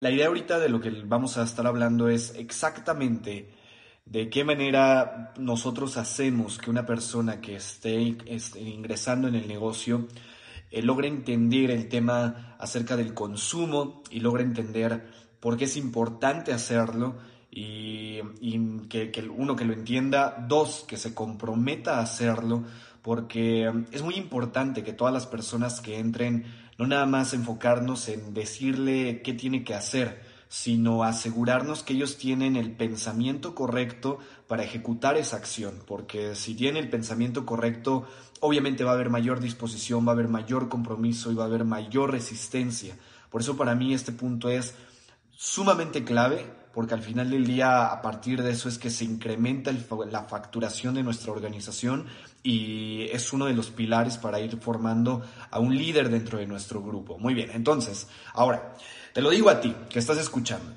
[0.00, 3.50] La idea ahorita de lo que vamos a estar hablando es exactamente
[4.06, 10.06] de qué manera nosotros hacemos que una persona que esté, esté ingresando en el negocio
[10.70, 15.04] eh, logre entender el tema acerca del consumo y logre entender
[15.40, 17.16] por qué es importante hacerlo
[17.50, 18.20] y,
[18.88, 22.62] que, que, uno que lo entienda, dos, que se comprometa a hacerlo,
[23.02, 26.44] porque es muy importante que todas las personas que entren
[26.78, 32.56] no nada más enfocarnos en decirle qué tiene que hacer, sino asegurarnos que ellos tienen
[32.56, 38.06] el pensamiento correcto para ejecutar esa acción, porque si tienen el pensamiento correcto,
[38.40, 41.64] obviamente va a haber mayor disposición, va a haber mayor compromiso y va a haber
[41.64, 42.96] mayor resistencia.
[43.28, 44.74] Por eso para mí este punto es
[45.36, 49.72] sumamente clave, porque al final del día a partir de eso es que se incrementa
[50.10, 52.06] la facturación de nuestra organización
[52.42, 56.82] y es uno de los pilares para ir formando a un líder dentro de nuestro
[56.82, 57.18] grupo.
[57.18, 58.74] Muy bien, entonces, ahora,
[59.12, 60.72] te lo digo a ti que estás escuchando,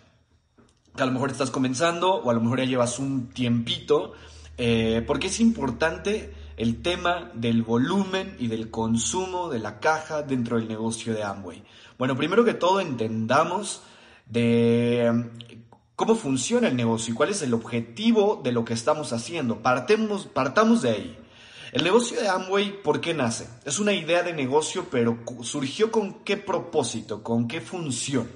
[0.96, 4.14] que a lo mejor estás comenzando o a lo mejor ya llevas un tiempito,
[4.58, 10.58] eh, porque es importante el tema del volumen y del consumo de la caja dentro
[10.58, 11.64] del negocio de Amway.
[11.98, 13.84] Bueno, primero que todo entendamos
[14.28, 15.30] de
[16.02, 19.62] cómo funciona el negocio y cuál es el objetivo de lo que estamos haciendo.
[19.62, 21.18] Partemos, partamos de ahí.
[21.74, 23.48] El negocio de Amway, ¿por qué nace?
[23.66, 28.28] Es una idea de negocio, pero surgió con qué propósito, con qué función.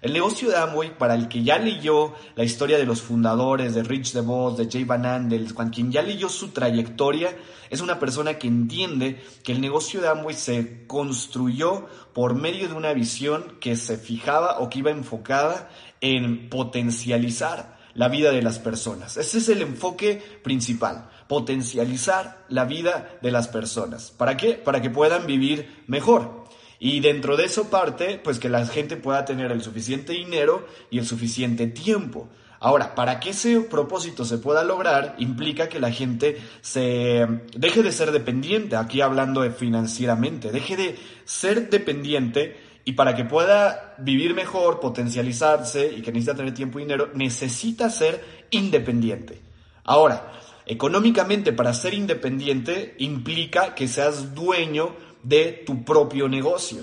[0.00, 3.82] El negocio de Amway, para el que ya leyó la historia de los fundadores, de
[3.82, 7.36] Rich DeVos, de Jay Van Andel, quien ya leyó su trayectoria,
[7.70, 12.74] es una persona que entiende que el negocio de Amway se construyó por medio de
[12.74, 15.68] una visión que se fijaba o que iba enfocada
[16.00, 19.16] en potencializar la vida de las personas.
[19.16, 24.10] Ese es el enfoque principal potencializar la vida de las personas.
[24.10, 24.54] ¿Para qué?
[24.54, 26.37] Para que puedan vivir mejor.
[26.80, 30.98] Y dentro de eso parte, pues que la gente pueda tener el suficiente dinero y
[30.98, 32.28] el suficiente tiempo.
[32.60, 37.92] Ahora, para que ese propósito se pueda lograr, implica que la gente se deje de
[37.92, 44.34] ser dependiente, aquí hablando de financieramente, deje de ser dependiente y para que pueda vivir
[44.34, 49.40] mejor, potencializarse y que necesita tener tiempo y dinero, necesita ser independiente.
[49.84, 50.32] Ahora,
[50.70, 56.82] Económicamente, para ser independiente implica que seas dueño de tu propio negocio.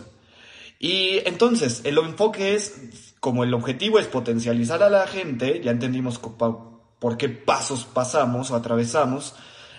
[0.79, 6.19] Y entonces, el enfoque es, como el objetivo es potencializar a la gente, ya entendimos
[6.19, 9.35] por qué pasos pasamos o atravesamos,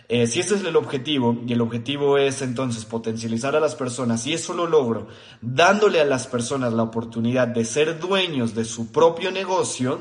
[0.08, 4.24] eh, si ese es el objetivo, y el objetivo es entonces potencializar a las personas,
[4.26, 5.08] y eso lo logro
[5.40, 10.00] dándole a las personas la oportunidad de ser dueños de su propio negocio,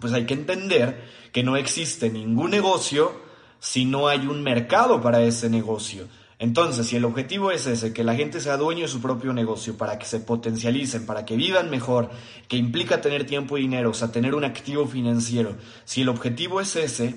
[0.00, 3.12] pues hay que entender que no existe ningún negocio
[3.58, 6.08] si no hay un mercado para ese negocio.
[6.40, 9.76] Entonces, si el objetivo es ese, que la gente sea dueño de su propio negocio
[9.76, 12.08] para que se potencialicen, para que vivan mejor,
[12.48, 16.62] que implica tener tiempo y dinero, o sea, tener un activo financiero, si el objetivo
[16.62, 17.14] es ese,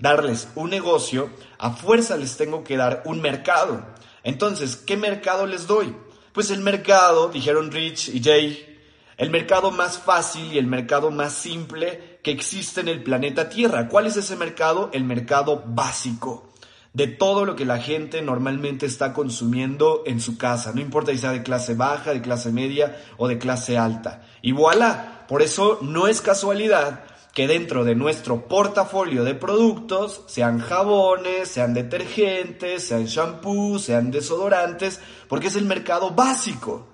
[0.00, 3.80] darles un negocio, a fuerza les tengo que dar un mercado.
[4.24, 5.94] Entonces, ¿qué mercado les doy?
[6.32, 8.80] Pues el mercado, dijeron Rich y Jay,
[9.18, 13.86] el mercado más fácil y el mercado más simple que existe en el planeta Tierra.
[13.88, 14.90] ¿Cuál es ese mercado?
[14.92, 16.53] El mercado básico
[16.94, 21.18] de todo lo que la gente normalmente está consumiendo en su casa, no importa si
[21.18, 24.22] sea de clase baja, de clase media o de clase alta.
[24.42, 30.60] Y voilà, por eso no es casualidad que dentro de nuestro portafolio de productos, sean
[30.60, 36.86] jabones, sean detergentes, sean shampoos, sean desodorantes, porque es el mercado básico.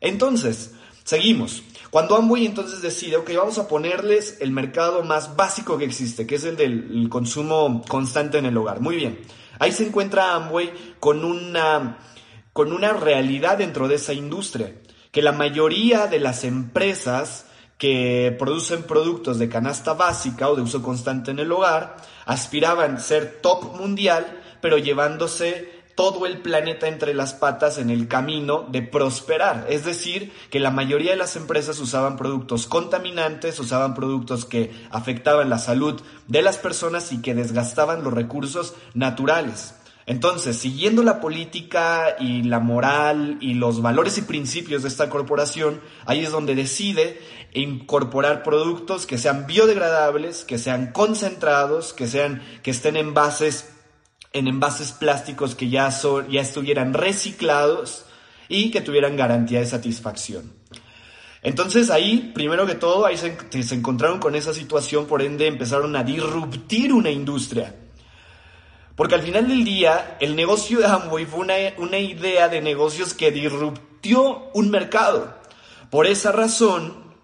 [0.00, 0.72] Entonces,
[1.04, 1.62] Seguimos.
[1.90, 6.36] Cuando Amway entonces decide, ok, vamos a ponerles el mercado más básico que existe, que
[6.36, 8.80] es el del consumo constante en el hogar.
[8.80, 9.20] Muy bien.
[9.58, 11.98] Ahí se encuentra Amway con una,
[12.52, 14.74] con una realidad dentro de esa industria,
[15.12, 17.46] que la mayoría de las empresas
[17.78, 23.40] que producen productos de canasta básica o de uso constante en el hogar aspiraban ser
[23.42, 29.66] top mundial, pero llevándose todo el planeta entre las patas en el camino de prosperar.
[29.68, 35.50] Es decir, que la mayoría de las empresas usaban productos contaminantes, usaban productos que afectaban
[35.50, 39.74] la salud de las personas y que desgastaban los recursos naturales.
[40.06, 45.80] Entonces, siguiendo la política y la moral y los valores y principios de esta corporación,
[46.04, 47.22] ahí es donde decide
[47.54, 53.73] incorporar productos que sean biodegradables, que sean concentrados, que sean que estén en envases
[54.34, 55.88] en envases plásticos que ya,
[56.28, 58.04] ya estuvieran reciclados
[58.48, 60.52] y que tuvieran garantía de satisfacción.
[61.42, 66.04] Entonces ahí, primero que todo, ahí se, encontraron con esa situación, por ende empezaron a
[66.04, 67.74] disruptir una industria
[68.96, 73.32] porque al final del día, el negocio de Amway fue una, idea de negocios que
[73.32, 75.36] disruptió un mercado.
[75.90, 77.14] Por esa razón,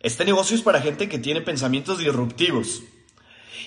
[0.00, 2.82] este negocio es para gente que tiene pensamientos disruptivos.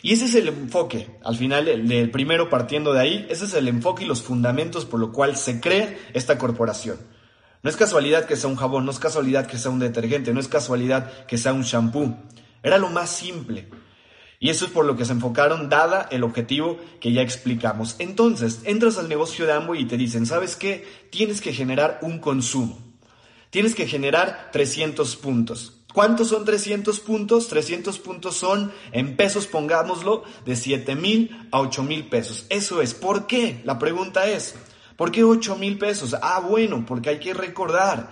[0.02, 3.68] Y ese es el enfoque, al final, el, primero partiendo de ahí, ese es el
[3.68, 6.98] enfoque y los fundamentos por lo cual se crea esta corporación.
[7.62, 10.40] No es casualidad que sea un jabón, no es casualidad que sea un detergente, no
[10.40, 12.16] es casualidad que sea un shampoo.
[12.64, 13.68] Era lo más simple.
[14.40, 17.98] Y eso es por lo que se enfocaron, dada el objetivo que ya explicamos.
[18.00, 20.88] Entonces, entras al negocio de Amway y te dicen, ¿sabes qué?
[21.10, 22.80] Tienes que generar un consumo.
[23.50, 25.79] Tienes que generar 300 puntos.
[26.00, 27.50] ¿Cuántos son 300 puntos?
[27.50, 32.46] 300 puntos son, en pesos pongámoslo, de 7 mil a 8 mil pesos.
[32.48, 32.94] Eso es.
[32.94, 33.60] ¿Por qué?
[33.66, 34.56] La pregunta es,
[34.96, 36.16] ¿por qué 8 mil pesos?
[36.22, 38.12] Ah, bueno, porque hay que recordar.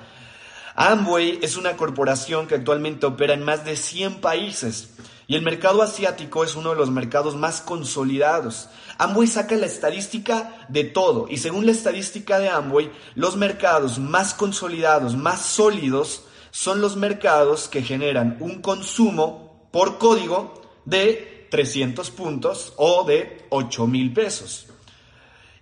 [0.76, 4.90] Amway es una corporación que actualmente opera en más de 100 países.
[5.26, 8.68] Y el mercado asiático es uno de los mercados más consolidados.
[8.98, 14.34] Amway saca la estadística de todo y según la estadística de Amway, los mercados más
[14.34, 16.27] consolidados, más sólidos,
[16.58, 23.88] son los mercados que generan un consumo por código de 300 puntos o de 8
[23.88, 24.68] mil pesos.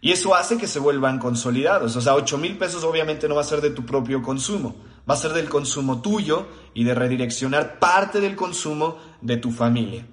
[0.02, 1.96] Y eso hace que se vuelvan consolidados.
[1.96, 4.76] O sea, 8 mil pesos obviamente no va a ser de tu propio consumo
[5.10, 10.06] va a ser del consumo tuyo y de redireccionar parte del consumo de tu familia.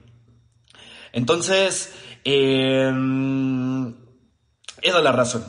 [1.12, 1.92] Entonces,
[2.24, 3.88] em,
[4.82, 5.44] esa es la razón.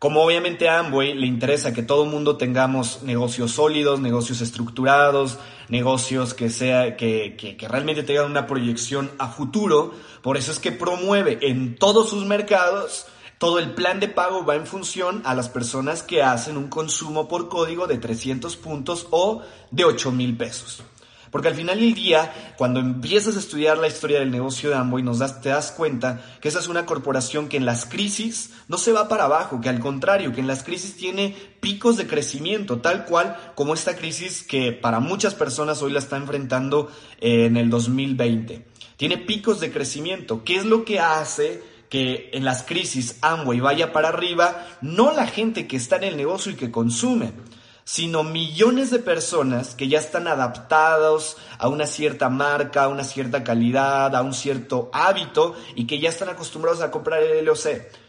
[0.00, 5.38] Como obviamente a Amway le interesa que todo el mundo tengamos negocios sólidos, negocios estructurados,
[5.68, 9.92] negocios que, sea, que, que realmente tengan una proyección a futuro,
[10.22, 14.54] por eso es que promueve en todos sus mercados todo el plan de pago va
[14.54, 19.42] en función a las personas que hacen un consumo por código de 300 puntos o
[19.70, 20.82] de 8 mil pesos.
[21.30, 25.02] Porque al final del día, cuando empiezas a estudiar la historia del negocio de Amway,
[25.02, 28.78] nos das, te das cuenta que esa es una corporación que en las crisis no
[28.78, 32.80] se va para abajo, que al contrario, que en las crisis tiene picos de crecimiento,
[32.80, 36.90] tal cual como esta crisis que para muchas personas hoy la está enfrentando
[37.20, 38.66] eh, en el 2020.
[38.96, 40.42] Tiene picos de crecimiento.
[40.44, 45.26] ¿Qué es lo que hace que en las crisis Amway vaya para arriba, no la
[45.26, 47.32] gente que está en el negocio y que consume,
[47.92, 53.42] sino millones de personas que ya están adaptados a una cierta marca, a una cierta
[53.42, 57.64] calidad, a un cierto hábito y que ya están acostumbrados a comprar el LOC,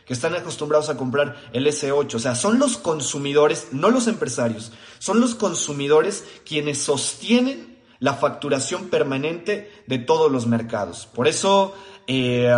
[0.06, 2.14] que están acostumbrados a comprar el S8.
[2.14, 8.90] O sea, son los consumidores, no los empresarios, son los consumidores quienes sostienen la facturación
[8.90, 11.08] permanente de todos los mercados.
[11.08, 11.74] Por eso,
[12.06, 12.54] eh,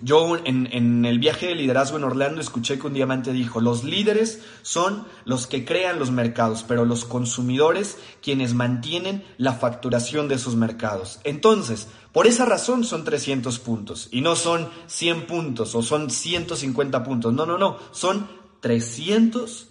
[0.00, 4.42] yo en, el viaje de liderazgo en Orlando escuché que un diamante dijo, los líderes
[4.62, 10.54] son los que crean los mercados, pero los consumidores quienes mantienen la facturación de esos
[10.54, 11.20] mercados.
[11.24, 17.02] Entonces, por esa razón son 300 puntos y no son 100 puntos o son 150
[17.02, 17.32] puntos.
[17.32, 18.28] No, no, no, son
[18.60, 19.68] 300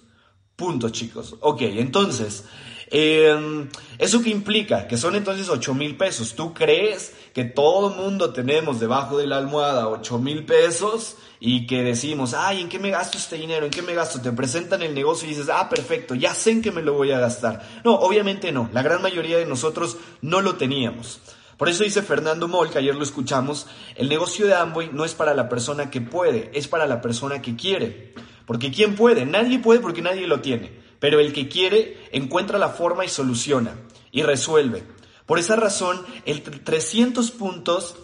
[0.56, 1.36] puntos, chicos.
[1.42, 2.46] Ok, entonces...
[2.92, 3.68] Em,
[3.98, 4.88] ¿Eso qué implica?
[4.88, 6.36] Que son entonces 8 mil pesos.
[6.36, 11.84] ¿Tú crees que todo mundo tenemos debajo de la almohada 8 mil pesos y que
[11.84, 13.66] decimos, ay, ¿en qué me gasto este dinero?
[13.66, 14.22] ¿En qué me gasto?
[14.22, 17.12] Te presentan el negocio y dices, ah, perfecto, ya sé en qué me lo voy
[17.12, 17.62] a gastar.
[17.84, 18.70] No, obviamente no.
[18.74, 21.20] La gran mayoría de nosotros no lo teníamos.
[21.58, 25.14] Por eso dice Fernando Moll, que ayer lo escuchamos, el negocio de Amway no es
[25.14, 28.14] para la persona que puede, es para la persona que quiere.
[28.46, 29.26] Porque ¿quién puede?
[29.26, 30.85] Nadie puede porque nadie lo tiene.
[31.06, 33.76] Pero el que quiere encuentra la forma y soluciona
[34.12, 34.84] y resuelve.
[35.28, 37.96] Por esa razón, el 300 puntos,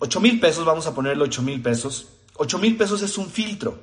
[0.00, 3.80] 8 mil pesos, vamos a ponerle 8 mil pesos, 8 mil pesos es un filtro.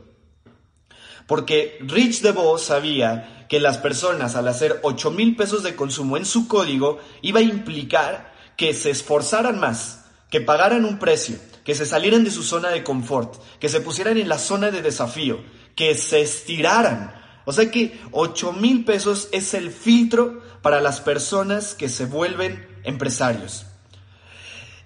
[1.25, 6.25] Porque Rich DeVos sabía que las personas al hacer 8 mil pesos de consumo en
[6.25, 11.87] su código iba a implicar que se esforzaran más, que pagaran un precio, que se
[11.87, 15.39] salieran de su zona de confort, que se pusieran en la zona de desafío,
[15.75, 21.75] que se estiraran, o sea que 8 mil pesos es el filtro para las personas
[21.75, 23.65] que se vuelven empresarios.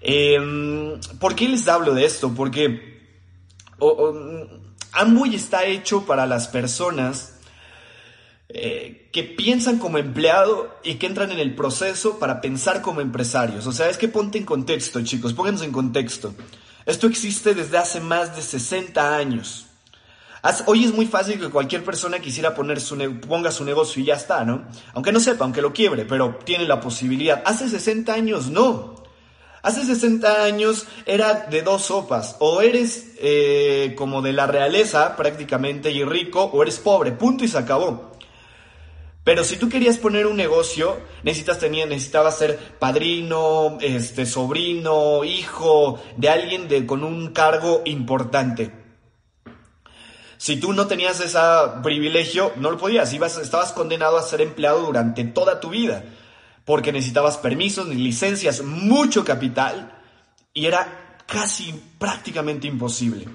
[0.00, 2.32] Em, ¿Por qué les hablo de esto?
[2.34, 2.98] Porque
[4.92, 7.34] Amway está hecho para las personas
[8.48, 13.66] eh, que piensan como empleado y que entran en el proceso para pensar como empresarios.
[13.66, 16.34] O sea, es que ponte en contexto, chicos, pónganse en contexto.
[16.86, 19.67] Esto existe desde hace más de 60 años.
[20.66, 24.14] Hoy es muy fácil que cualquier persona quisiera poner su ponga su negocio y ya
[24.14, 24.66] está, ¿no?
[24.94, 27.42] Aunque no sepa, aunque lo quiebre, pero tiene la posibilidad.
[27.44, 28.94] Hace 60 años no.
[29.62, 32.36] Hace 60 años era de dos sopas.
[32.38, 37.12] O eres eh, como de la realeza prácticamente y rico, o eres pobre.
[37.12, 38.12] Punto y se acabó.
[39.24, 46.00] Pero si tú querías poner un negocio, necesitas tener, necesitabas ser padrino, este, sobrino, hijo
[46.16, 48.77] de alguien de, con un cargo importante.
[50.38, 51.38] Si tú no tenías ese
[51.82, 56.04] privilegio, no lo podías, ibas, estabas condenado a ser empleado durante toda tu vida,
[56.64, 60.00] porque necesitabas permisos, licencias, mucho capital,
[60.54, 63.26] y era casi prácticamente imposible.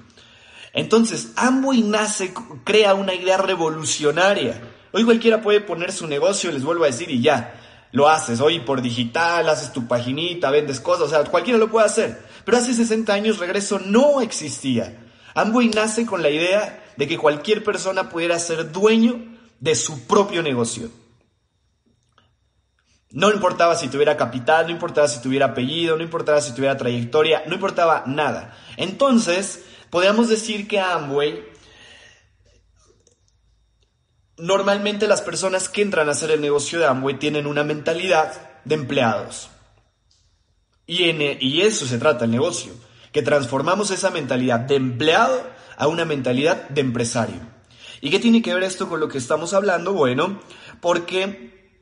[0.72, 2.32] Entonces, Amway nace,
[2.64, 4.60] crea una idea revolucionaria.
[4.92, 7.60] Hoy cualquiera puede poner su negocio, les vuelvo a decir, y ya,
[7.92, 8.40] lo haces.
[8.40, 12.24] Hoy por digital, haces tu paginita, vendes cosas, o sea, cualquiera lo puede hacer.
[12.46, 15.03] Pero hace 60 años regreso no existía.
[15.34, 20.42] Amway nace con la idea de que cualquier persona pudiera ser dueño de su propio
[20.42, 20.90] negocio.
[23.10, 27.44] No importaba si tuviera capital, no importaba si tuviera apellido, no importaba si tuviera trayectoria,
[27.46, 28.58] no importaba nada.
[28.76, 31.44] Entonces, podríamos decir que Amway,
[34.36, 38.74] normalmente las personas que entran a hacer el negocio de Amway tienen una mentalidad de
[38.74, 39.48] empleados.
[40.86, 42.72] Y, en, y eso se trata el negocio,
[43.14, 45.40] que transformamos esa mentalidad de empleado
[45.76, 47.40] a una mentalidad de empresario.
[48.00, 49.92] ¿Y qué tiene que ver esto con lo que estamos hablando?
[49.92, 50.40] Bueno,
[50.80, 51.78] porque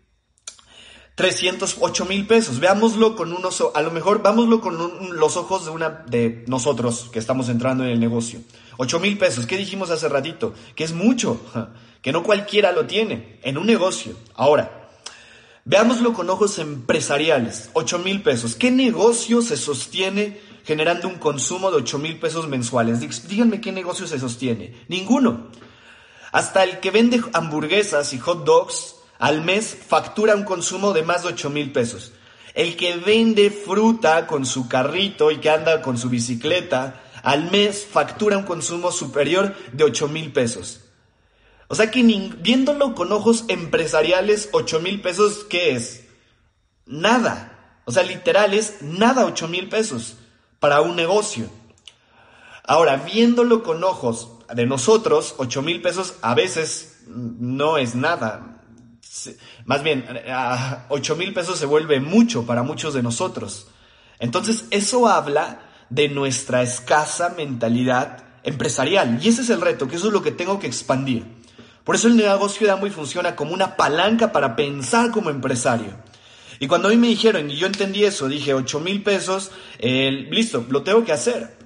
[1.14, 6.04] 308 mil pesos, veámoslo con unos, a lo mejor vámoslo con los ojos de una
[6.06, 8.40] de nosotros que estamos entrando en el negocio.
[8.76, 10.52] 8 mil pesos, ¿qué dijimos hace ratito?
[10.76, 11.40] Que es mucho,
[12.02, 14.16] que no cualquiera lo tiene en un negocio.
[14.34, 14.90] Ahora,
[15.64, 18.54] veámoslo con ojos empresariales, 8 mil pesos.
[18.54, 23.00] ¿Qué negocio se sostiene generando un consumo de 8 mil pesos mensuales.
[23.28, 24.75] Díganme qué negocio se sostiene.
[24.88, 25.49] Ninguno.
[26.31, 31.23] Hasta el que vende hamburguesas y hot dogs al mes factura un consumo de más
[31.23, 32.12] de 8 mil pesos.
[32.54, 37.87] El que vende fruta con su carrito y que anda con su bicicleta al mes
[37.90, 40.81] factura un consumo superior de 8 mil pesos.
[41.69, 46.04] O sea que viéndolo con ojos empresariales, 8 mil pesos, ¿qué es?
[46.85, 47.81] Nada.
[47.85, 50.16] O sea, literal es nada 8 mil pesos
[50.62, 51.50] para un negocio.
[52.62, 58.62] Ahora, viéndolo con ojos de nosotros, 8 mil pesos a veces no es nada.
[59.64, 60.07] Más bien,
[60.88, 63.66] 8 mil pesos se vuelve mucho para muchos de nosotros.
[64.21, 69.19] Entonces, eso habla de nuestra escasa mentalidad empresarial.
[69.21, 71.26] Y ese es el reto, que eso es lo que tengo que expandir.
[71.83, 75.97] Por eso el negocio de Amway funciona como una palanca para pensar como empresario.
[76.62, 79.50] Y cuando a mí me dijeron, y yo entendí eso, dije 8 mil pesos,
[79.81, 81.57] listo, lo tengo que hacer.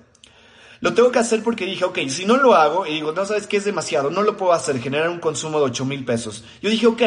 [0.81, 3.47] Lo tengo que hacer porque dije, ok, si no lo hago, y digo, no sabes
[3.47, 6.45] que es demasiado, no lo puedo hacer, generar un consumo de 8 mil pesos.
[6.63, 7.03] Yo dije, ok,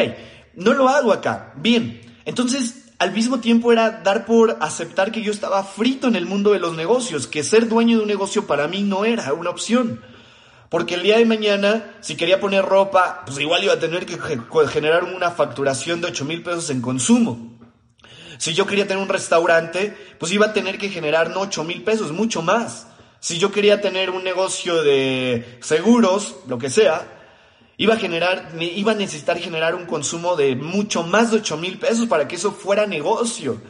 [0.54, 2.00] no lo hago acá, bien.
[2.26, 6.52] Entonces, al mismo tiempo era dar por aceptar que yo estaba frito en el mundo
[6.52, 10.00] de los negocios, que ser dueño de un negocio para mí no era una opción.
[10.68, 14.16] Porque el día de mañana, si quería poner ropa, pues igual iba a tener que
[14.68, 17.58] generar una facturación de 8 mil pesos en consumo.
[18.40, 21.82] Si yo quería tener un restaurante, pues iba a tener que generar no 8 mil
[21.82, 22.86] pesos, mucho más.
[23.20, 27.06] Si yo quería tener un negocio de seguros, lo que sea,
[27.76, 31.78] iba a generar, iba a necesitar generar un consumo de mucho más de 8 mil
[31.78, 33.60] pesos para que eso fuera negocio.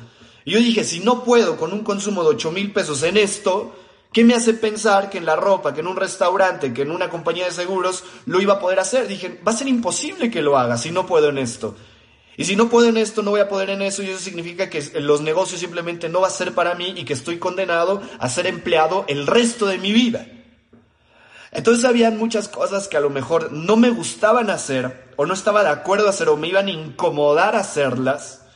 [0.45, 3.75] Y yo dije, si no puedo con un consumo de 8 mil pesos en esto,
[4.13, 7.09] ¿qué me hace pensar que en la ropa, que en un restaurante, que en una
[7.09, 9.09] compañía de seguros lo iba a poder hacer?
[9.09, 11.75] Dije, va a ser imposible que lo haga si no puedo en esto.
[12.41, 14.71] Y si no puedo en esto, no voy a poder en eso, y eso significa
[14.71, 18.31] que los negocios simplemente no va a ser para mí y que estoy condenado a
[18.31, 20.27] ser empleado el resto de mi vida.
[21.53, 25.63] Entonces había muchas cosas que a lo mejor no me gustaban hacer, o no estaba
[25.63, 28.47] de acuerdo a hacer, o me iban a incomodar hacerlas.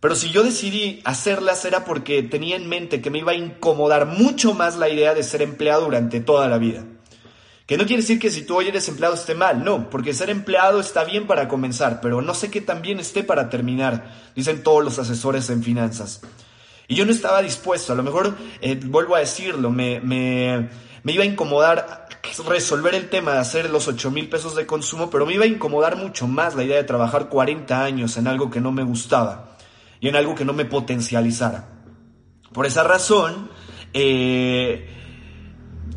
[0.00, 4.06] Pero si yo decidí hacerlas era porque tenía en mente que me iba a incomodar
[4.06, 6.84] mucho más la idea de ser empleado durante toda la vida.
[7.66, 10.30] Que no quiere decir que si tú hoy eres empleado esté mal, no, porque ser
[10.30, 14.62] empleado está bien para comenzar, pero no sé qué tan bien esté para terminar, dicen
[14.62, 16.22] todos los asesores en finanzas.
[16.88, 20.68] Y yo no estaba dispuesto, a lo mejor, eh, vuelvo a decirlo, me, me,
[21.04, 22.08] me, iba a incomodar
[22.46, 25.48] resolver el tema de hacer los 8 mil pesos de consumo, pero me iba a
[25.48, 29.56] incomodar mucho más la idea de trabajar 40 años en algo que no me gustaba
[30.00, 31.68] y en algo que no me potencializara.
[32.52, 33.50] Por esa razón,
[33.94, 35.01] eh,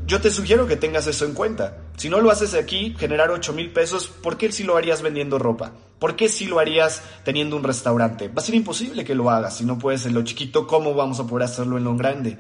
[0.06, 1.78] yo te sugiero que tengas eso en cuenta.
[1.98, 5.40] Si no lo haces aquí, generar 8 mil pesos, ¿por qué si lo harías vendiendo
[5.40, 5.74] ropa?
[6.00, 8.28] ¿Por qué si lo harías teniendo un restaurante?
[8.28, 9.58] Va a ser imposible que lo hagas.
[9.58, 12.38] Si no puedes en lo chiquito, ¿cómo vamos a poder hacerlo en lo grande?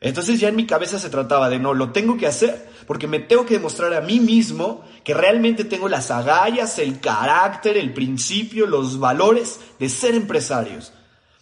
[0.00, 3.20] Entonces ya en mi cabeza se trataba de no, lo tengo que hacer, porque me
[3.20, 8.66] tengo que demostrar a mí mismo que realmente tengo las agallas, el carácter, el principio,
[8.66, 10.92] los valores de ser empresarios,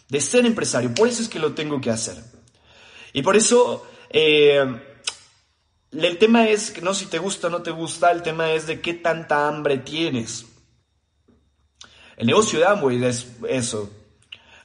[0.08, 0.92] de ser empresario.
[0.92, 2.16] Por eso es que lo tengo que hacer.
[3.12, 4.66] Y por eso eh,
[5.92, 8.80] el tema es, no si te gusta o no te gusta, el tema es de
[8.80, 10.46] qué tanta hambre tienes.
[12.16, 13.90] El negocio de Amway es eso,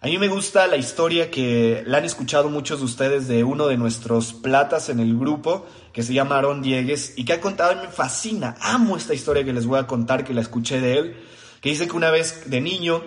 [0.03, 3.67] a mí me gusta la historia que la han escuchado muchos de ustedes de uno
[3.67, 7.71] de nuestros platas en el grupo, que se llama Aaron Diegues, y que ha contado,
[7.71, 10.97] y me fascina, amo esta historia que les voy a contar, que la escuché de
[10.97, 11.15] él,
[11.61, 13.01] que dice que una vez de niño,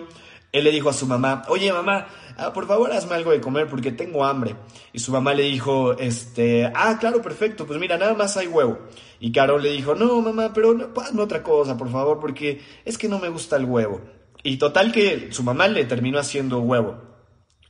[0.57, 3.67] él le dijo a su mamá, oye mamá, ah, por favor hazme algo de comer
[3.67, 4.55] porque tengo hambre.
[4.93, 8.79] Y su mamá le dijo, este, ah, claro, perfecto, pues mira, nada más hay huevo.
[9.19, 12.97] Y Carol le dijo, no mamá, pero no, hazme otra cosa, por favor, porque es
[12.97, 14.01] que no me gusta el huevo.
[14.43, 16.97] Y total que su mamá le terminó haciendo huevo.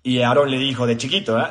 [0.04, 1.48] Y Aarón le dijo, de chiquito, ¿eh?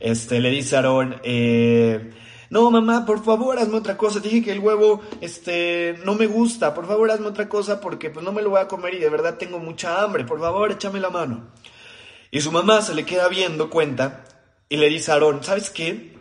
[0.00, 2.10] Este, le dice a Aarón, eh,
[2.50, 4.20] no mamá, por favor hazme otra cosa.
[4.20, 6.74] Dije que el huevo, este, no me gusta.
[6.74, 9.10] Por favor hazme otra cosa porque pues no me lo voy a comer y de
[9.10, 10.24] verdad tengo mucha hambre.
[10.24, 11.48] Por favor, échame la mano.
[12.30, 14.24] Y su mamá se le queda viendo cuenta
[14.68, 16.16] y le dice a Aarón, ¿sabes qué?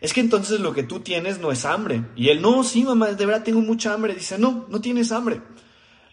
[0.00, 2.04] Es que entonces lo que tú tienes no es hambre.
[2.16, 4.14] Y él, no, sí mamá, de verdad tengo mucha hambre.
[4.14, 5.40] Dice, no, no tienes hambre.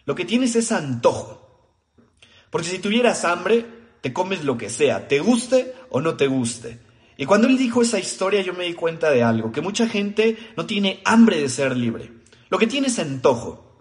[0.06, 1.40] Lo que tienes es antojo.
[2.50, 3.66] Porque si tuvieras hambre,
[4.00, 6.78] te comes lo que sea, te guste o no te guste.
[7.20, 10.38] Y cuando él dijo esa historia yo me di cuenta de algo, que mucha gente
[10.56, 12.10] no tiene hambre de ser libre.
[12.48, 13.76] Lo que tiene es antojo.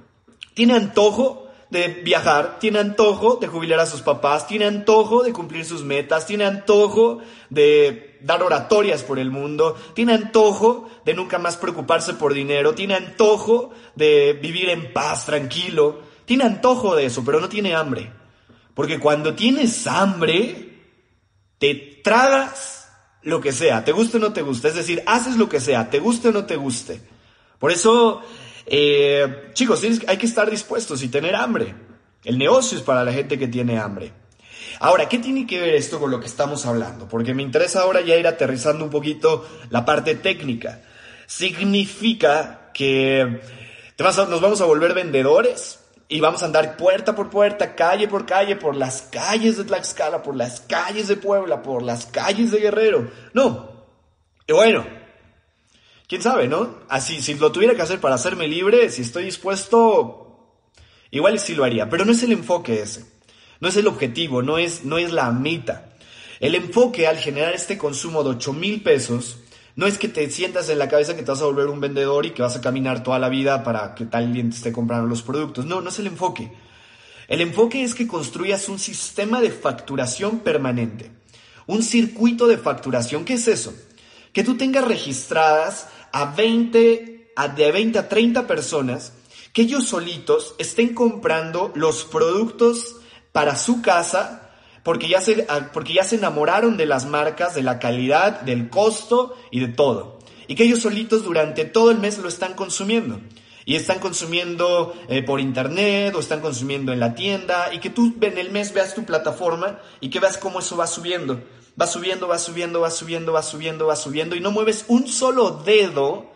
[0.54, 5.64] Tiene antojo de viajar, tiene antojo de jubilar a sus papás, tiene antojo de cumplir
[5.64, 7.20] sus metas, tiene antojo
[7.50, 12.96] de dar oratorias por el mundo, tiene antojo de nunca más preocuparse por dinero, tiene
[12.96, 18.12] antojo de vivir en paz, tranquilo, tiene antojo de eso, pero no tiene hambre.
[18.74, 20.74] Porque cuando tienes hambre,
[21.58, 22.79] te tragas
[23.24, 24.70] lo que sea, te guste o no te guste.
[24.70, 27.02] Es decir, haces lo que sea, te guste o no te guste.
[27.58, 28.22] Por eso,
[28.66, 31.76] eh, chicos, hay que estar dispuestos y tener hambre.
[32.24, 34.14] El negocio es para la gente que tiene hambre.
[34.80, 37.08] Ahora, ¿qué tiene que ver esto con lo que estamos hablando?
[37.08, 40.82] Porque me interesa ahora ya ir aterrizando un poquito la parte técnica.
[41.28, 43.42] Significa que
[43.98, 45.80] nos vamos a volver vendedores
[46.12, 50.24] y vamos a andar puerta por puerta, calle por calle, por las calles de Tlaxcala,
[50.24, 53.12] por las calles de Puebla, por las calles de Guerrero.
[53.34, 53.70] No.
[54.48, 54.84] Y bueno,
[56.08, 56.80] quién sabe, ¿no?
[56.90, 60.64] Así, si lo tuviera que hacer para hacerme libre, si estoy dispuesto,
[61.12, 61.88] igual sí lo haría.
[61.88, 63.06] Pero no es el enfoque ese.
[63.60, 65.94] No es el objetivo, no es, no es la meta.
[66.40, 69.38] El enfoque al generar este consumo de 8 mil pesos
[69.80, 72.26] no es que te sientas en la cabeza que te vas a volver un vendedor
[72.26, 75.08] y que vas a caminar toda la vida para que tal alguien te esté comprando
[75.08, 75.66] los productos.
[75.66, 76.52] No, no es el enfoque.
[77.30, 81.10] El enfoque es que construyas un sistema de facturación permanente.
[81.66, 83.24] Un circuito de facturación.
[83.24, 83.74] ¿Qué es eso?
[84.34, 89.14] Que tú tengas registradas a 20, a de 20 a 30 personas
[89.54, 92.98] que ellos solitos estén comprando los productos
[93.32, 94.49] para su casa
[94.84, 98.70] porque ya, se, ah, porque ya se enamoraron de las marcas, de la calidad, del
[98.70, 100.20] costo y de todo.
[100.48, 103.20] Y que ellos solitos durante todo el mes lo están consumiendo.
[103.66, 108.16] Y están consumiendo eh, por internet o están consumiendo en la tienda y que tú
[108.22, 111.40] en el mes veas tu plataforma y que veas cómo eso va subiendo.
[111.80, 115.62] Va subiendo, va subiendo, va subiendo, va subiendo, va subiendo y no mueves un solo
[115.64, 116.32] dedo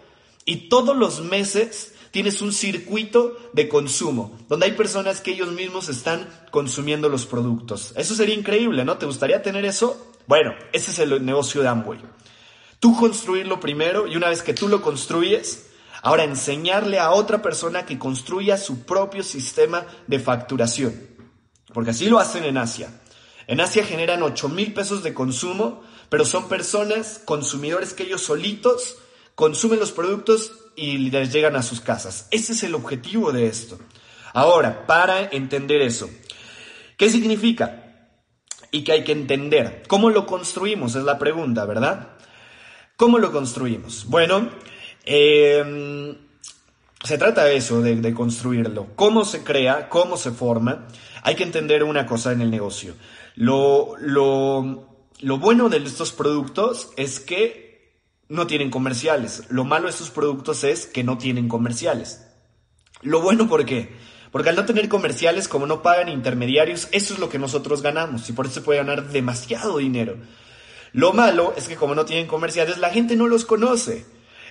[0.46, 5.90] y todos los meses tienes un circuito de consumo, donde hay personas que ellos mismos
[5.90, 7.92] están consumiendo los productos.
[7.96, 9.00] Eso sería increíble, ¿no?
[9.00, 10.14] ¿Te gustaría tener eso?
[10.28, 12.00] Bueno, ese es el negocio de Amway.
[12.80, 15.72] Tú construirlo primero y una vez que tú lo construyes,
[16.04, 20.94] ahora enseñarle a otra persona que construya su propio sistema de facturación.
[21.74, 23.02] Porque así lo hacen en Asia.
[23.48, 28.98] En Asia generan 8 mil pesos de consumo, pero son personas, consumidores que ellos solitos
[29.34, 32.28] consumen los productos y les llegan a sus casas.
[32.32, 33.80] Ese es el objetivo de esto.
[34.34, 36.10] Ahora, para entender eso,
[36.98, 38.10] ¿qué significa?
[38.72, 39.84] Y qué hay que entender.
[39.88, 40.96] ¿Cómo lo construimos?
[40.96, 42.18] Es la pregunta, ¿verdad?
[42.98, 44.06] ¿Cómo lo construimos?
[44.06, 44.50] Bueno,
[45.06, 46.16] em,
[47.04, 48.88] se trata de eso, de, de, construirlo.
[48.96, 49.90] ¿Cómo se crea?
[49.90, 50.88] ¿Cómo se forma?
[51.22, 52.96] Hay que entender una cosa en el negocio.
[53.36, 57.63] Lo, lo, lo bueno de estos productos es que
[58.34, 59.44] no tienen comerciales.
[59.50, 62.26] Lo malo de estos productos es que no tienen comerciales.
[63.02, 63.94] Lo bueno, ¿por qué?
[64.32, 68.28] Porque al no tener comerciales, como no pagan intermediarios, eso es lo que nosotros ganamos
[68.28, 70.18] y por eso se puede ganar demasiado dinero.
[70.94, 74.06] Lo malo es que como no tienen comerciales, la gente no los conoce.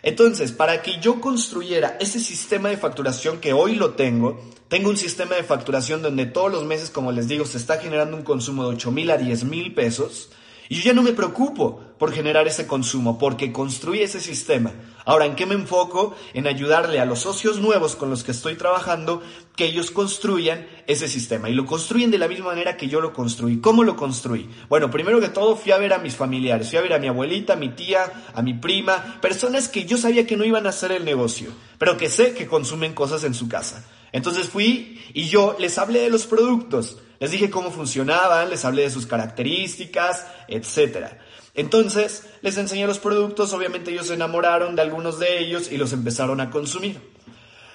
[0.04, 4.96] Entonces, para que yo construyera ese sistema de facturación que hoy lo tengo, tengo un
[4.96, 8.62] sistema de facturación donde todos los meses, como les digo, se está generando un consumo
[8.62, 10.30] de 8 mil a 10 mil pesos
[10.72, 14.72] y yo ya no me preocupo por generar ese consumo, porque construí ese sistema.
[15.04, 16.16] Ahora, ¿en qué me enfoco?
[16.32, 19.20] En ayudarle a los socios nuevos con los que estoy trabajando
[19.54, 23.12] que ellos construyan ese sistema y lo construyen de la misma manera que yo lo
[23.12, 23.60] construí.
[23.60, 24.48] ¿Cómo lo construí?
[24.70, 27.08] Bueno, primero que todo fui a ver a mis familiares, fui a ver a mi
[27.08, 30.70] abuelita, a mi tía, a mi prima, personas que yo sabía que no iban a
[30.70, 33.86] hacer el negocio, pero que sé que consumen cosas en su casa.
[34.10, 38.82] Entonces fui y yo les hablé de los productos, les dije cómo funcionaban, les hablé
[38.82, 41.20] de sus características, etcétera.
[41.54, 45.92] Entonces les enseñé los productos, obviamente ellos se enamoraron de algunos de ellos y los
[45.92, 47.00] empezaron a consumir.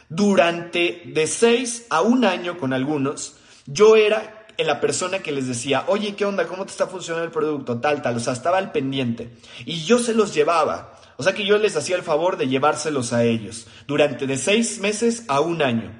[0.10, 5.86] Durante de seis a un año con algunos, yo era la persona que les decía,
[5.88, 6.46] oye, ¿qué onda?
[6.46, 7.80] ¿Cómo te está funcionando el producto?
[7.80, 8.18] Tal, tal.
[8.18, 9.30] O sea, estaba al pendiente.
[9.66, 11.00] Y yo se los llevaba.
[11.16, 14.80] O sea que yo les hacía el favor de llevárselos a ellos durante de seis
[14.80, 15.94] meses a un año.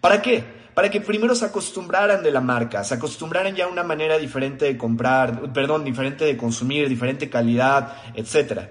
[0.00, 0.63] ¿Para qué?
[0.74, 4.64] Para que primero se acostumbraran de la marca, se acostumbraran ya a una manera diferente
[4.64, 8.70] de comprar, perdón, diferente de consumir, diferente calidad, etc.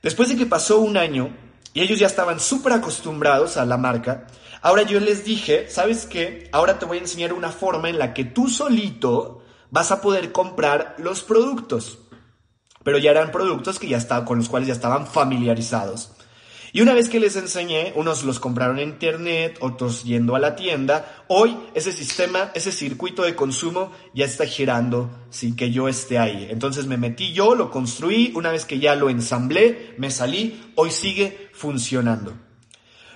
[0.00, 1.30] Después de que pasó un año
[1.74, 4.28] y ellos ya estaban súper acostumbrados a la marca,
[4.62, 6.48] ahora yo les dije, ¿sabes qué?
[6.52, 10.30] Ahora te voy a enseñar una forma en la que tú solito vas a poder
[10.30, 11.98] comprar los productos.
[12.84, 16.12] Pero ya eran productos que ya estaban, con los cuales ya estaban familiarizados.
[16.72, 20.54] Y una vez que les enseñé, unos los compraron en internet, otros yendo a la
[20.54, 26.18] tienda, hoy ese sistema, ese circuito de consumo ya está girando sin que yo esté
[26.18, 26.48] ahí.
[26.50, 30.90] Entonces me metí yo, lo construí, una vez que ya lo ensamblé, me salí, hoy
[30.90, 32.34] sigue funcionando.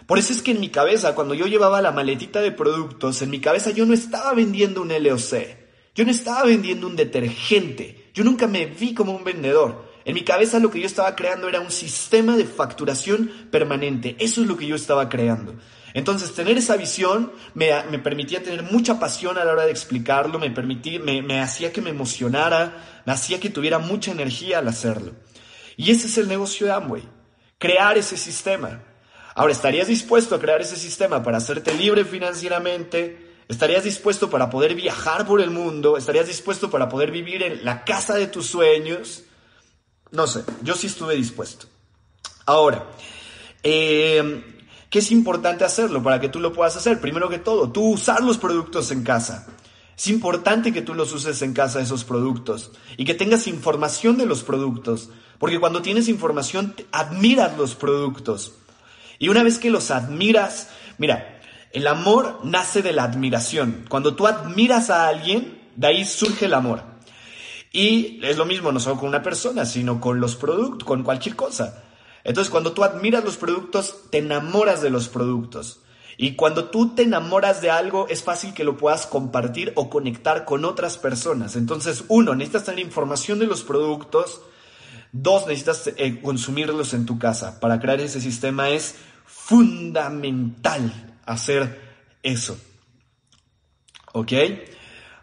[0.06, 3.30] Por eso es que en mi cabeza, cuando yo llevaba la maletita de productos, en
[3.30, 5.46] mi cabeza yo no estaba vendiendo un LOC,
[5.94, 9.91] yo no estaba vendiendo un detergente, yo nunca me vi como un vendedor.
[10.04, 14.16] En mi cabeza lo que yo estaba creando era un sistema de facturación permanente.
[14.18, 15.54] Eso es lo que yo estaba creando.
[15.94, 20.50] Entonces, tener esa visión me, permitía tener mucha pasión a la hora de explicarlo, me,
[20.50, 25.12] permitía, me, hacía que me emocionara, me hacía que tuviera mucha energía al hacerlo.
[25.76, 27.02] Y ese es el negocio de Amway,
[27.58, 28.82] crear ese sistema.
[29.34, 33.30] Ahora, ¿estarías dispuesto a crear ese sistema para hacerte libre financieramente?
[33.48, 35.96] ¿Estarías dispuesto para poder viajar por el mundo?
[35.96, 39.24] ¿Estarías dispuesto para poder vivir en la casa de tus sueños?
[40.12, 41.66] No sé, yo sí estuve dispuesto.
[42.44, 42.86] Ahora,
[43.62, 44.44] eh,
[44.90, 47.00] ¿qué es importante hacerlo para que tú lo puedas hacer?
[47.00, 49.46] Primero que todo, tú usar los productos en casa.
[49.96, 54.26] Es importante que tú los uses en casa esos productos y que tengas información de
[54.26, 58.52] los productos, porque cuando tienes información admiras los productos.
[59.18, 61.40] Y una vez que los admiras, mira,
[61.72, 63.86] el amor nace de la admiración.
[63.88, 66.91] Cuando tú admiras a alguien, de ahí surge el amor.
[67.72, 71.34] Y es lo mismo no solo con una persona, sino con los productos, con cualquier
[71.34, 71.82] cosa.
[72.22, 75.80] Entonces, cuando tú admiras los productos, te enamoras de los productos.
[76.18, 80.44] Y cuando tú te enamoras de algo, es fácil que lo puedas compartir o conectar
[80.44, 81.56] con otras personas.
[81.56, 84.42] Entonces, uno, necesitas tener información de los productos.
[85.10, 87.58] Dos, necesitas eh, consumirlos en tu casa.
[87.58, 91.80] Para crear ese sistema es fundamental hacer
[92.22, 92.58] eso.
[94.12, 94.32] ¿Ok?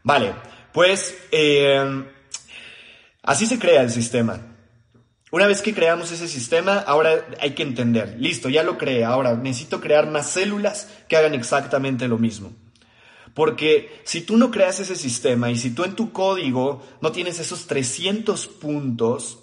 [0.04, 0.34] Vale,
[0.74, 1.16] pues...
[1.32, 2.16] Eh,
[3.30, 4.42] Así se crea el sistema.
[5.32, 9.36] Una vez que creamos ese sistema, ahora hay que entender, listo, ya lo creé, ahora
[9.36, 12.52] necesito crear más células que hagan exactamente lo mismo.
[13.36, 17.40] Porque si tú no creas ese sistema y si tú en tu código no tienes
[17.40, 19.38] esos 300 puntos,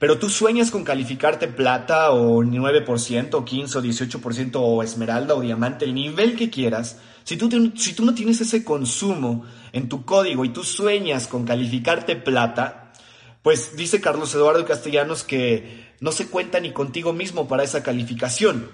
[0.00, 5.42] pero tú sueñas con calificarte plata o 9%, o 15 o 18% o esmeralda o
[5.42, 10.04] diamante, el nivel que quieras, si tú, si tú no tienes ese consumo en tu
[10.04, 12.85] código y tú sueñas con calificarte plata,
[13.46, 18.68] pues dice Carlos Eduardo Castellanos que no se cuenta ni contigo mismo para esa calificación.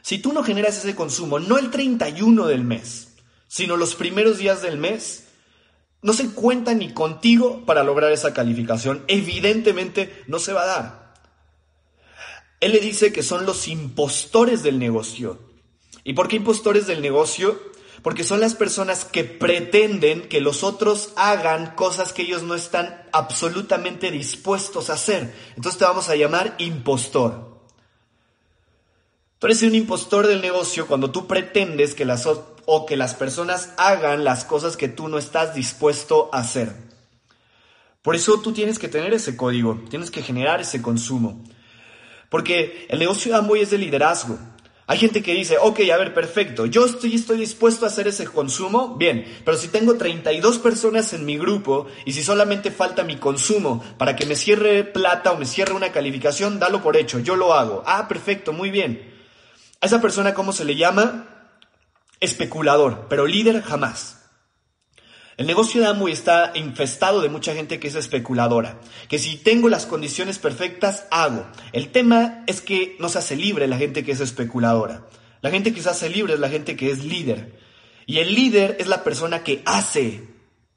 [0.00, 3.14] Si tú no generas ese consumo, no el 31 del mes,
[3.46, 5.24] sino los primeros días del mes,
[6.00, 9.04] no se cuenta ni contigo para lograr esa calificación.
[9.06, 11.14] Evidentemente no se va a dar.
[12.60, 15.40] Él le dice que son los impostores del negocio.
[16.04, 17.60] ¿Y por qué impostores del negocio?
[18.06, 23.02] Porque son las personas que pretenden que los otros hagan cosas que ellos no están
[23.10, 25.34] absolutamente dispuestos a hacer.
[25.56, 27.58] Entonces te vamos a llamar impostor.
[29.40, 32.28] Tú eres un impostor del negocio cuando tú pretendes que las,
[32.66, 36.76] o que las personas hagan las cosas que tú no estás dispuesto a hacer.
[38.02, 41.42] Por eso tú tienes que tener ese código, tienes que generar ese consumo.
[42.30, 44.38] Porque el negocio de Amway es de liderazgo.
[44.88, 48.24] Hay gente que dice, ok, a ver, perfecto, yo estoy, estoy dispuesto a hacer ese
[48.24, 53.16] consumo, bien, pero si tengo 32 personas en mi grupo y si solamente falta mi
[53.16, 57.34] consumo para que me cierre plata o me cierre una calificación, dalo por hecho, yo
[57.34, 57.82] lo hago.
[57.84, 59.12] Ah, perfecto, muy bien.
[59.80, 61.26] A esa persona, ¿cómo se le llama?
[62.20, 64.25] Especulador, pero líder jamás.
[65.36, 69.68] El negocio de Amway está infestado de mucha gente que es especuladora, que si tengo
[69.68, 71.46] las condiciones perfectas, hago.
[71.72, 75.06] El tema es que no se hace libre la gente que es especuladora.
[75.42, 77.58] La gente que se hace libre es la gente que es líder.
[78.06, 80.26] Y el líder es la persona que hace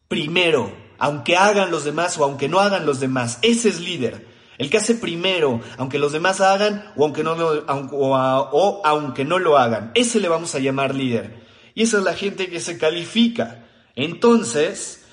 [0.09, 3.39] primero, aunque hagan los demás o aunque no hagan los demás.
[3.41, 4.27] Ese es líder.
[4.57, 9.39] El que hace primero, aunque los demás hagan o aunque no lo, o aunque no
[9.39, 9.91] lo hagan.
[9.95, 11.47] Ese le vamos a llamar líder.
[11.75, 13.68] Y esa es la gente que se califica.
[13.99, 15.03] Entonces,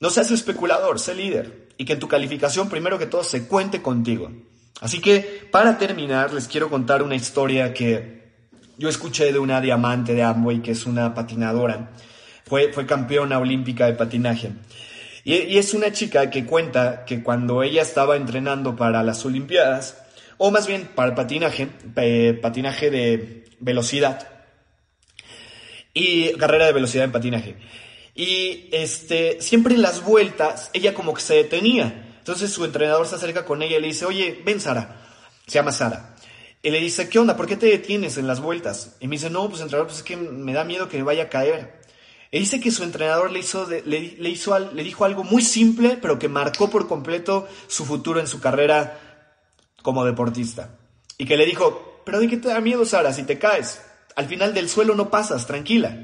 [0.00, 3.82] no seas especulador, sé líder y que en tu calificación primero que todo se cuente
[3.82, 4.32] contigo.
[4.80, 8.30] Así que para terminar les quiero contar una historia que
[8.78, 11.90] yo escuché de una diamante de Amway que es una patinadora.
[12.46, 14.52] Fue, fue campeona olímpica de patinaje.
[15.24, 19.98] Y, y es una chica que cuenta que cuando ella estaba entrenando para las Olimpiadas,
[20.38, 21.68] o más bien para el patinaje,
[22.40, 24.29] patinaje de velocidad,
[26.00, 27.56] y carrera de velocidad en patinaje.
[28.14, 32.16] Y este, siempre en las vueltas, ella como que se detenía.
[32.18, 34.96] Entonces su entrenador se acerca con ella y le dice, oye, ven Sara.
[35.46, 36.16] Se llama Sara.
[36.62, 37.36] Y le dice, ¿qué onda?
[37.36, 38.96] ¿Por qué te detienes en las vueltas?
[39.00, 41.24] Y me dice, no, pues entrenador, pues es que me da miedo que me vaya
[41.24, 41.80] a caer.
[42.30, 46.18] Y dice que su entrenador le, hizo le, hizo, le dijo algo muy simple, pero
[46.18, 49.26] que marcó por completo su futuro en su carrera
[49.82, 50.78] como deportista.
[51.18, 53.82] Y que le dijo, pero ¿de qué te da miedo, Sara, si te caes?
[54.16, 55.96] Al final del suelo no pasas, tranquila.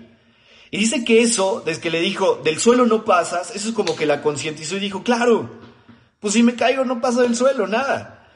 [0.71, 3.95] Y dice que eso, desde que le dijo, del suelo no pasas, eso es como
[3.95, 5.61] que la concientizó y dijo, claro,
[6.21, 8.29] pues si me caigo no pasa del suelo, nada.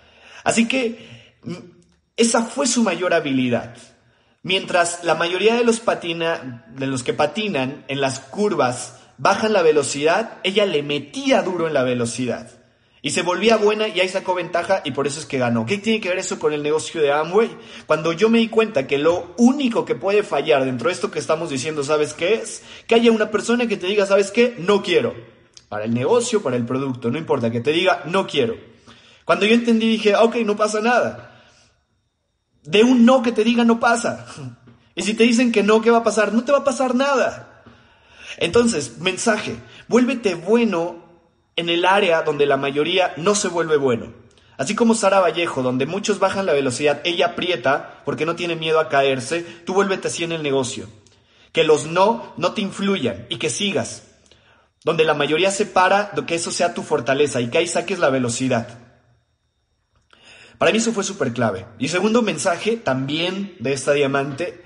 [0.44, 1.54] Así que mm,
[2.16, 3.76] esa fue su mayor habilidad.
[4.42, 9.62] Mientras la mayoría de los, patina, de los que patinan en las curvas bajan la
[9.62, 12.59] velocidad, ella le metía duro en la velocidad.
[13.02, 15.64] Y se volvía buena y ahí sacó ventaja y por eso es que ganó.
[15.64, 17.50] ¿Qué tiene que ver eso con el negocio de Amway?
[17.86, 21.18] Cuando yo me di cuenta que lo único que puede fallar dentro de esto que
[21.18, 22.62] estamos diciendo, ¿sabes qué es?
[22.86, 24.54] Que haya una persona que te diga, ¿sabes qué?
[24.58, 25.14] No quiero.
[25.70, 28.56] Para el negocio, para el producto, no importa, que te diga, no quiero.
[29.24, 31.44] Cuando yo entendí dije, ok, no pasa nada.
[32.64, 34.26] De un no que te diga, no pasa.
[34.96, 36.34] Y si te dicen que no, ¿qué va a pasar?
[36.34, 37.62] No te va a pasar nada.
[38.36, 39.56] Entonces, mensaje,
[39.88, 40.99] vuélvete bueno
[41.60, 44.12] en el área donde la mayoría no se vuelve bueno.
[44.56, 48.78] Así como Sara Vallejo, donde muchos bajan la velocidad, ella aprieta porque no tiene miedo
[48.78, 50.86] a caerse, tú vuélvete así en el negocio.
[51.52, 54.02] Que los no no te influyan y que sigas.
[54.84, 58.10] Donde la mayoría se para, que eso sea tu fortaleza y que ahí saques la
[58.10, 58.78] velocidad.
[60.58, 61.64] Para mí eso fue súper clave.
[61.78, 64.62] Y segundo mensaje también de esta diamante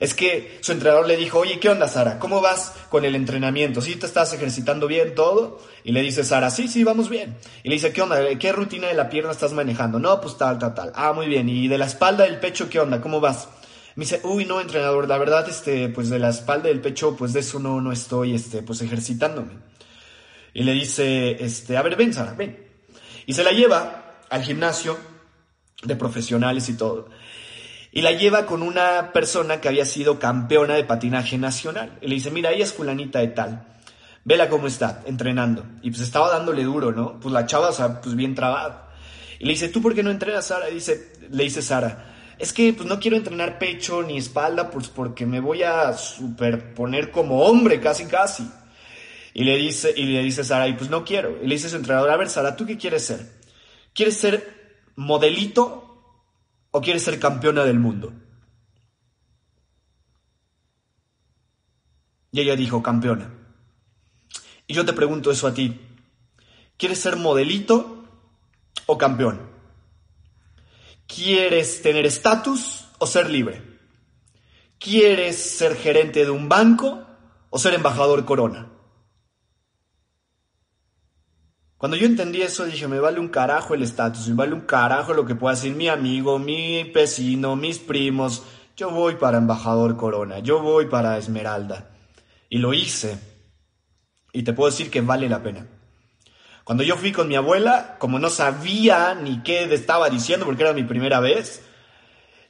[0.00, 2.18] es que su entrenador le dijo, oye, ¿qué onda, Sara?
[2.18, 3.82] ¿Cómo vas con el entrenamiento?
[3.82, 5.60] ¿Sí te estás ejercitando bien todo?
[5.84, 7.36] Y le dice Sara, sí, sí, vamos bien.
[7.62, 8.18] Y le dice, ¿qué onda?
[8.38, 9.98] ¿Qué rutina de la pierna estás manejando?
[9.98, 10.92] No, pues tal, tal, tal.
[10.94, 11.50] Ah, muy bien.
[11.50, 13.02] ¿Y de la espalda del pecho qué onda?
[13.02, 13.48] ¿Cómo vas?
[13.94, 17.34] Me dice, uy, no, entrenador, la verdad, este, pues de la espalda del pecho, pues
[17.34, 19.52] de eso no, no estoy, este, pues ejercitándome.
[20.54, 22.58] Y le dice, este, a ver, ven, Sara, ven.
[23.26, 24.96] Y se la lleva al gimnasio
[25.82, 27.08] de profesionales y todo
[27.92, 31.98] y la lleva con una persona que había sido campeona de patinaje nacional.
[32.00, 33.66] Y le dice, mira, ella es fulanita de tal.
[34.24, 35.64] Vela cómo está, entrenando.
[35.82, 37.18] Y pues estaba dándole duro, ¿no?
[37.18, 38.90] Pues la chava, o sea, pues bien trabada.
[39.38, 40.66] Y le dice, ¿tú por qué no entrenas, Sara?
[40.66, 45.26] Dice, le dice Sara, es que pues no quiero entrenar pecho ni espalda, pues porque
[45.26, 48.48] me voy a superponer como hombre, casi, casi.
[49.32, 51.38] Y le dice, y le dice Sara, y pues no quiero.
[51.42, 53.26] Y le dice su entrenador, a ver, Sara, ¿tú qué quieres ser?
[53.94, 55.89] ¿Quieres ser modelito
[56.70, 58.12] o quieres ser campeona del mundo?
[62.32, 63.32] Y ella dijo, campeona.
[64.66, 65.80] Y yo te pregunto eso a ti.
[66.76, 68.04] ¿Quieres ser modelito
[68.86, 69.50] o campeón?
[71.06, 73.62] ¿Quieres tener estatus o ser libre?
[74.78, 77.04] ¿Quieres ser gerente de un banco
[77.50, 78.69] o ser embajador corona?
[81.80, 85.14] Cuando yo entendí eso, dije, me vale un carajo el estatus, me vale un carajo
[85.14, 88.42] lo que pueda decir mi amigo, mi vecino, mis primos.
[88.76, 91.88] Yo voy para embajador Corona, yo voy para Esmeralda.
[92.50, 93.18] Y lo hice.
[94.34, 95.68] Y te puedo decir que vale la pena.
[96.64, 100.74] Cuando yo fui con mi abuela, como no sabía ni qué estaba diciendo porque era
[100.74, 101.64] mi primera vez,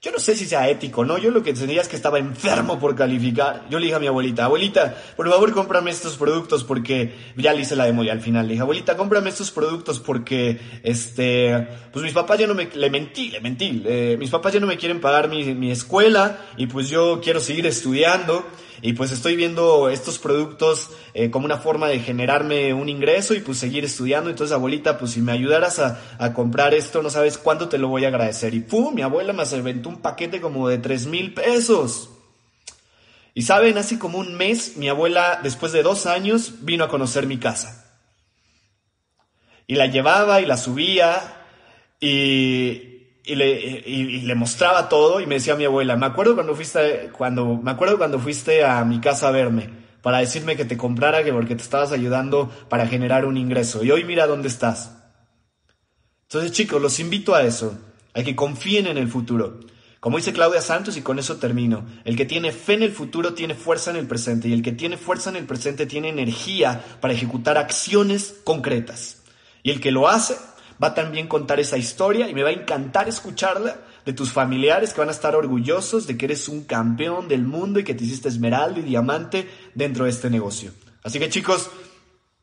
[0.02, 1.18] yo no sé si sea ético, ¿no?
[1.18, 3.66] Yo lo que entendía es que estaba enfermo por calificar.
[3.68, 7.60] Yo le dije a mi abuelita, abuelita, por favor cómprame estos productos porque ya le
[7.60, 12.02] hice la demo y al final le dije, abuelita, cómprame estos productos porque, este, pues
[12.02, 14.78] mis papás ya no me, le mentí, le mentí, eh, mis papás ya no me
[14.78, 18.46] quieren pagar mi, mi escuela y pues yo quiero seguir estudiando
[18.82, 23.40] y pues estoy viendo estos productos eh, como una forma de generarme un ingreso y
[23.40, 24.30] pues seguir estudiando.
[24.30, 28.04] Entonces, abuelita, pues si me ayudaras a, comprar esto, no sabes cuánto te lo voy
[28.04, 28.54] a agradecer.
[28.54, 28.94] Y ¡pum!
[28.94, 32.10] Mi abuela me aventó un paquete como de tres mil pesos.
[33.34, 37.26] Y saben, hace como un mes, mi abuela, después de dos años, vino a conocer
[37.26, 37.86] mi casa.
[39.66, 41.36] Y la llevaba y la subía
[42.00, 42.89] y,
[43.32, 47.70] y, le, mostraba todo y me decía mi abuela, me acuerdo cuando fuiste, cuando, me
[47.70, 49.70] acuerdo cuando fuiste a mi casa a verme
[50.02, 53.84] para decirme que te comprara que porque te estabas ayudando para generar un ingreso.
[53.84, 54.96] Y hoy mira dónde estás.
[56.22, 57.78] Entonces chicos, los invito a eso,
[58.14, 59.60] a que confíen en el futuro.
[60.00, 63.34] Como dice Claudia Santos, y con eso termino, el que tiene fe en el futuro
[63.34, 66.82] tiene fuerza en el presente, y el que tiene fuerza en el presente tiene energía
[67.00, 69.22] para ejecutar acciones concretas.
[69.62, 70.36] Y el que lo hace
[70.82, 75.00] va también contar esa historia y me va a encantar escucharla de tus familiares que
[75.00, 78.28] van a estar orgullosos de que eres un campeón del mundo y que te hiciste
[78.28, 80.72] esmeralda y diamante dentro de este negocio.
[81.02, 81.70] Así que chicos,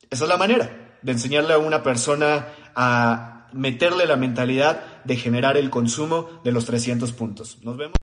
[0.10, 5.58] esa es la manera de enseñarle a una persona a meterle la mentalidad de generar
[5.58, 7.58] el consumo de los 300 puntos.
[7.63, 7.95] Nos vemos.